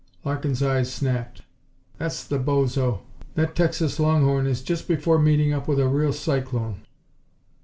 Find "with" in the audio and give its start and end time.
5.67-5.79